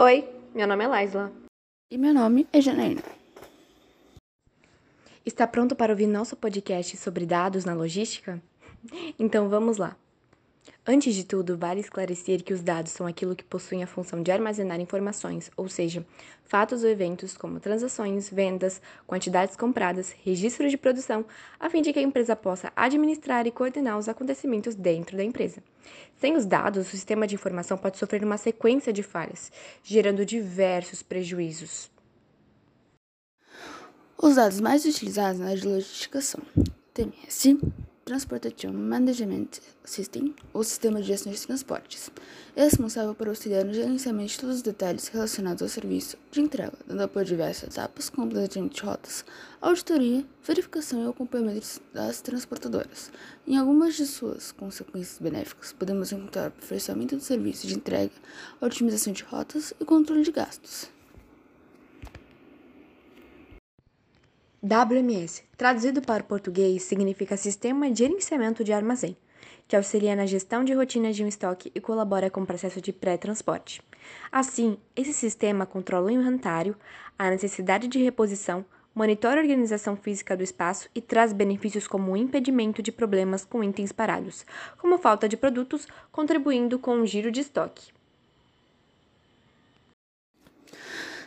Oi, 0.00 0.28
meu 0.54 0.64
nome 0.64 0.84
é 0.84 0.86
Laisla. 0.86 1.32
E 1.90 1.98
meu 1.98 2.14
nome 2.14 2.46
é 2.52 2.60
Janaína. 2.60 3.02
Está 5.26 5.44
pronto 5.44 5.74
para 5.74 5.92
ouvir 5.92 6.06
nosso 6.06 6.36
podcast 6.36 6.96
sobre 6.96 7.26
dados 7.26 7.64
na 7.64 7.74
logística? 7.74 8.40
Então 9.18 9.48
vamos 9.48 9.76
lá. 9.76 9.96
Antes 10.90 11.14
de 11.14 11.22
tudo, 11.22 11.54
vale 11.54 11.80
esclarecer 11.80 12.42
que 12.42 12.54
os 12.54 12.62
dados 12.62 12.92
são 12.92 13.06
aquilo 13.06 13.36
que 13.36 13.44
possuem 13.44 13.82
a 13.82 13.86
função 13.86 14.22
de 14.22 14.32
armazenar 14.32 14.80
informações, 14.80 15.50
ou 15.54 15.68
seja, 15.68 16.02
fatos 16.46 16.82
ou 16.82 16.88
eventos 16.88 17.36
como 17.36 17.60
transações, 17.60 18.30
vendas, 18.30 18.80
quantidades 19.06 19.54
compradas, 19.54 20.16
registro 20.24 20.66
de 20.66 20.78
produção, 20.78 21.26
a 21.60 21.68
fim 21.68 21.82
de 21.82 21.92
que 21.92 21.98
a 21.98 22.02
empresa 22.02 22.34
possa 22.34 22.72
administrar 22.74 23.46
e 23.46 23.50
coordenar 23.50 23.98
os 23.98 24.08
acontecimentos 24.08 24.74
dentro 24.74 25.14
da 25.14 25.22
empresa. 25.22 25.62
Sem 26.16 26.38
os 26.38 26.46
dados, 26.46 26.86
o 26.86 26.90
sistema 26.90 27.26
de 27.26 27.34
informação 27.34 27.76
pode 27.76 27.98
sofrer 27.98 28.24
uma 28.24 28.38
sequência 28.38 28.90
de 28.90 29.02
falhas, 29.02 29.52
gerando 29.82 30.24
diversos 30.24 31.02
prejuízos. 31.02 31.90
Os 34.16 34.36
dados 34.36 34.58
mais 34.58 34.86
utilizados 34.86 35.38
na 35.38 35.50
logística 35.50 36.22
são 36.22 36.40
TMS, 36.94 37.58
Transportation 38.08 38.72
Management 38.72 39.60
System, 39.84 40.34
ou 40.54 40.64
Sistema 40.64 41.02
de 41.02 41.08
Gestão 41.08 41.30
de 41.30 41.46
Transportes, 41.46 42.10
é 42.56 42.64
responsável 42.64 43.14
por 43.14 43.28
auxiliar 43.28 43.66
no 43.66 43.74
gerenciamento 43.74 44.32
de 44.32 44.38
todos 44.38 44.56
os 44.56 44.62
detalhes 44.62 45.08
relacionados 45.08 45.60
ao 45.60 45.68
serviço 45.68 46.16
de 46.30 46.40
entrega, 46.40 46.72
dando 46.86 47.02
apoio 47.02 47.26
a 47.26 47.28
diversas 47.28 47.68
etapas, 47.68 48.08
como 48.08 48.30
planejamento 48.30 48.76
de 48.76 48.80
rotas, 48.82 49.26
auditoria, 49.60 50.24
verificação 50.42 51.04
e 51.04 51.10
acompanhamento 51.10 51.82
das 51.92 52.22
transportadoras. 52.22 53.12
Em 53.46 53.58
algumas 53.58 53.94
de 53.94 54.06
suas 54.06 54.52
consequências 54.52 55.18
benéficas, 55.18 55.74
podemos 55.74 56.10
encontrar 56.10 56.44
o 56.44 56.46
aperfeiçoamento 56.46 57.14
do 57.14 57.22
serviço 57.22 57.66
de 57.66 57.74
entrega, 57.74 58.12
otimização 58.58 59.12
de 59.12 59.22
rotas 59.22 59.74
e 59.78 59.84
controle 59.84 60.22
de 60.22 60.32
gastos. 60.32 60.97
WMS, 64.68 65.44
traduzido 65.56 66.02
para 66.02 66.22
o 66.22 66.26
português, 66.26 66.82
significa 66.82 67.38
Sistema 67.38 67.90
de 67.90 68.00
Gerenciamento 68.00 68.62
de 68.62 68.70
Armazém, 68.70 69.16
que 69.66 69.74
auxilia 69.74 70.14
na 70.14 70.26
gestão 70.26 70.62
de 70.62 70.74
rotinas 70.74 71.16
de 71.16 71.24
um 71.24 71.26
estoque 71.26 71.72
e 71.74 71.80
colabora 71.80 72.28
com 72.28 72.42
o 72.42 72.46
processo 72.46 72.78
de 72.78 72.92
pré-transporte. 72.92 73.80
Assim, 74.30 74.76
esse 74.94 75.14
sistema 75.14 75.64
controla 75.64 76.08
o 76.08 76.10
inventário, 76.10 76.76
a 77.18 77.30
necessidade 77.30 77.88
de 77.88 77.98
reposição, 77.98 78.62
monitora 78.94 79.40
a 79.40 79.42
organização 79.42 79.96
física 79.96 80.36
do 80.36 80.42
espaço 80.42 80.90
e 80.94 81.00
traz 81.00 81.32
benefícios 81.32 81.88
como 81.88 82.12
o 82.12 82.16
impedimento 82.16 82.82
de 82.82 82.92
problemas 82.92 83.46
com 83.46 83.64
itens 83.64 83.90
parados, 83.90 84.44
como 84.76 84.98
falta 84.98 85.26
de 85.26 85.36
produtos, 85.38 85.88
contribuindo 86.12 86.78
com 86.78 87.00
o 87.00 87.06
giro 87.06 87.32
de 87.32 87.40
estoque. 87.40 87.90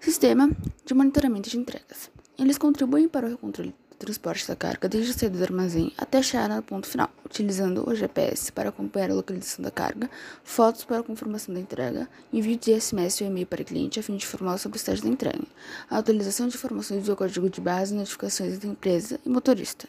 Sistema 0.00 0.50
de 0.86 0.94
monitoramento 0.94 1.50
de 1.50 1.58
entregas. 1.58 2.16
Eles 2.38 2.58
contribuem 2.58 3.08
para 3.08 3.28
o 3.28 3.38
controle 3.38 3.74
do 3.90 3.96
transporte 3.96 4.46
da 4.46 4.54
carga 4.54 4.90
desde 4.90 5.10
a 5.10 5.14
saída 5.14 5.38
do 5.38 5.44
armazém 5.44 5.90
até 5.96 6.20
chegar 6.20 6.50
no 6.50 6.62
ponto 6.62 6.86
final, 6.86 7.08
utilizando 7.24 7.88
o 7.88 7.94
GPS 7.94 8.52
para 8.52 8.68
acompanhar 8.68 9.10
a 9.10 9.14
localização 9.14 9.64
da 9.64 9.70
carga, 9.70 10.10
fotos 10.44 10.84
para 10.84 11.02
confirmação 11.02 11.54
da 11.54 11.60
entrega, 11.60 12.06
envio 12.30 12.58
de 12.58 12.78
SMS 12.78 13.22
ou 13.22 13.28
e-mail 13.28 13.46
para 13.46 13.62
o 13.62 13.64
cliente 13.64 13.98
a 13.98 14.02
fim 14.02 14.16
de 14.16 14.26
informar 14.26 14.58
sobre 14.58 14.76
o 14.76 14.78
estágio 14.78 15.04
da 15.04 15.08
entrega, 15.08 15.46
a 15.88 15.96
atualização 15.96 16.46
de 16.46 16.56
informações 16.56 17.04
do 17.04 17.16
código 17.16 17.48
de 17.48 17.60
base 17.60 17.94
notificações 17.94 18.52
entre 18.52 18.68
empresa 18.68 19.18
e 19.24 19.30
motorista. 19.30 19.88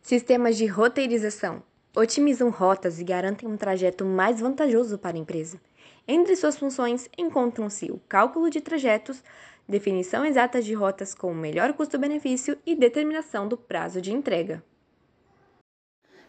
Sistemas 0.00 0.56
de 0.56 0.64
roteirização 0.64 1.62
otimizam 1.94 2.48
rotas 2.48 2.98
e 2.98 3.04
garantem 3.04 3.46
um 3.46 3.56
trajeto 3.58 4.04
mais 4.04 4.40
vantajoso 4.40 4.96
para 4.96 5.16
a 5.16 5.20
empresa. 5.20 5.60
Entre 6.08 6.34
suas 6.34 6.58
funções 6.58 7.08
encontram-se 7.16 7.90
o 7.92 8.00
cálculo 8.08 8.50
de 8.50 8.60
trajetos, 8.60 9.22
definição 9.70 10.24
exata 10.24 10.60
de 10.60 10.74
rotas 10.74 11.14
com 11.14 11.30
o 11.30 11.34
melhor 11.34 11.72
custo-benefício 11.72 12.58
e 12.66 12.74
determinação 12.74 13.48
do 13.48 13.56
prazo 13.56 14.00
de 14.00 14.12
entrega. 14.12 14.62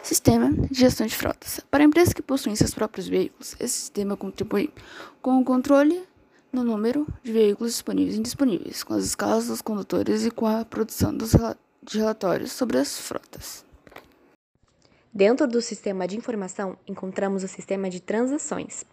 Sistema 0.02 0.52
de 0.52 0.79
gestão 0.79 1.06
de 1.06 1.16
frotas. 1.16 1.59
Para 1.69 1.84
empresas 1.84 2.13
que 2.13 2.22
possuem 2.22 2.56
seus 2.56 2.74
próprios 2.74 3.07
veículos, 3.07 3.56
esse 3.59 3.74
sistema 3.74 4.16
contribui 4.16 4.74
com 5.22 5.40
o 5.40 5.44
controle 5.44 6.03
no 6.52 6.63
número 6.63 7.07
de 7.24 7.31
veículos 7.31 7.74
disponíveis 7.74 8.16
e 8.16 8.19
indisponíveis, 8.19 8.84
com 8.84 8.94
as 8.94 9.06
escalas 9.06 9.47
dos 9.47 9.62
condutores 9.62 10.25
e 10.25 10.31
com 10.31 10.46
a 10.46 10.66
produção 10.66 11.16
dos 11.16 11.34
rel 11.34 11.56
de 11.84 11.97
relatórios 11.97 12.52
sobre 12.52 12.78
as 12.78 13.00
frotas. 13.00 13.66
Dentro 15.13 15.47
do 15.47 15.62
sistema 15.62 16.08
de 16.08 16.16
informação, 16.16 16.78
encontramos 16.88 17.44
o 17.44 17.47
sistema 17.47 17.90
de 17.90 18.00
transações, 18.00 18.85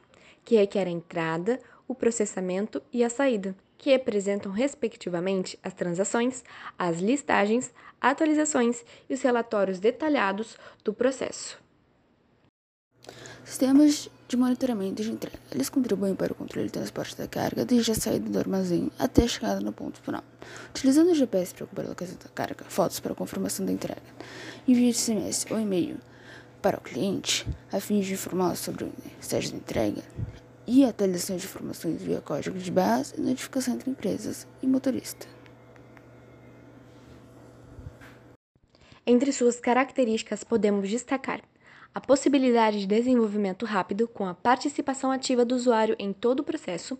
que 0.48 0.56
requer 0.56 0.86
a 0.86 0.90
entrada, 0.90 1.60
o 1.86 1.94
processamento 1.94 2.82
e 2.90 3.04
a 3.04 3.10
saída, 3.10 3.54
que 3.76 3.90
representam, 3.90 4.50
respectivamente, 4.50 5.58
as 5.62 5.74
transações, 5.74 6.42
as 6.78 7.00
listagens, 7.00 7.70
atualizações 8.00 8.82
e 9.10 9.12
os 9.12 9.20
relatórios 9.20 9.78
detalhados 9.78 10.56
do 10.82 10.94
processo. 10.94 11.58
Sistemas 13.44 14.08
de 14.26 14.38
monitoramento 14.38 15.02
de 15.02 15.10
entrega. 15.10 15.38
Eles 15.52 15.68
contribuem 15.68 16.14
para 16.14 16.32
o 16.32 16.34
controle 16.34 16.68
do 16.68 16.72
transporte 16.72 17.14
da 17.14 17.28
carga 17.28 17.66
desde 17.66 17.92
a 17.92 17.94
saída 17.94 18.30
do 18.30 18.38
armazém 18.38 18.90
até 18.98 19.24
a 19.24 19.28
chegada 19.28 19.60
no 19.60 19.72
ponto 19.72 20.00
final. 20.00 20.24
Utilizando 20.70 21.10
o 21.10 21.14
GPS 21.14 21.52
para 21.52 21.64
acompanhar 21.64 21.88
a 21.88 21.90
localização 21.90 22.26
da 22.26 22.34
carga, 22.34 22.64
fotos 22.70 23.00
para 23.00 23.14
confirmação 23.14 23.66
da 23.66 23.72
entrega, 23.72 24.00
envio 24.66 24.90
de 24.90 24.96
SMS 24.96 25.44
ou 25.50 25.60
e-mail 25.60 25.98
para 26.60 26.78
o 26.78 26.80
cliente, 26.80 27.46
a 27.72 27.80
fim 27.80 28.00
de 28.00 28.12
informar 28.12 28.56
sobre 28.56 28.84
o 28.84 28.92
estágio 29.20 29.52
da 29.52 29.56
entrega, 29.58 30.02
e 30.66 30.84
atualização 30.84 31.36
de 31.36 31.46
informações 31.46 32.02
via 32.02 32.20
código 32.20 32.58
de 32.58 32.70
base 32.70 33.14
e 33.16 33.20
notificação 33.20 33.74
entre 33.74 33.90
empresas 33.90 34.46
e 34.62 34.66
motorista. 34.66 35.26
Entre 39.06 39.32
suas 39.32 39.58
características, 39.58 40.44
podemos 40.44 40.90
destacar 40.90 41.40
a 41.94 42.00
possibilidade 42.00 42.80
de 42.80 42.86
desenvolvimento 42.86 43.64
rápido 43.64 44.06
com 44.06 44.26
a 44.26 44.34
participação 44.34 45.10
ativa 45.10 45.44
do 45.44 45.54
usuário 45.54 45.96
em 45.98 46.12
todo 46.12 46.40
o 46.40 46.44
processo, 46.44 46.98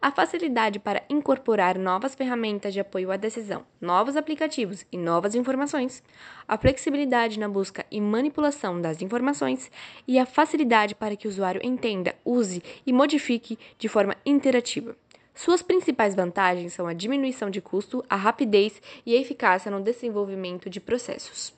a 0.00 0.10
facilidade 0.10 0.78
para 0.78 1.02
incorporar 1.08 1.78
novas 1.78 2.14
ferramentas 2.14 2.72
de 2.72 2.80
apoio 2.80 3.10
à 3.10 3.16
decisão, 3.16 3.64
novos 3.80 4.16
aplicativos 4.16 4.84
e 4.92 4.98
novas 4.98 5.34
informações, 5.34 6.02
a 6.46 6.56
flexibilidade 6.58 7.38
na 7.38 7.48
busca 7.48 7.84
e 7.90 8.00
manipulação 8.00 8.80
das 8.80 9.02
informações 9.02 9.70
e 10.06 10.18
a 10.18 10.26
facilidade 10.26 10.94
para 10.94 11.16
que 11.16 11.26
o 11.26 11.30
usuário 11.30 11.60
entenda, 11.64 12.14
use 12.24 12.62
e 12.86 12.92
modifique 12.92 13.58
de 13.78 13.88
forma 13.88 14.16
interativa. 14.24 14.96
Suas 15.34 15.62
principais 15.62 16.14
vantagens 16.14 16.72
são 16.72 16.86
a 16.86 16.94
diminuição 16.94 17.50
de 17.50 17.60
custo, 17.60 18.04
a 18.08 18.16
rapidez 18.16 18.80
e 19.04 19.14
a 19.14 19.20
eficácia 19.20 19.70
no 19.70 19.82
desenvolvimento 19.82 20.70
de 20.70 20.80
processos. 20.80 21.52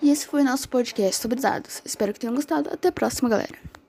E 0.00 0.10
esse 0.10 0.26
foi 0.26 0.42
o 0.42 0.44
nosso 0.44 0.68
podcast 0.68 1.20
sobre 1.20 1.40
dados. 1.40 1.82
Espero 1.84 2.12
que 2.12 2.20
tenham 2.20 2.34
gostado. 2.34 2.70
Até 2.72 2.88
a 2.88 2.92
próxima, 2.92 3.28
galera! 3.28 3.83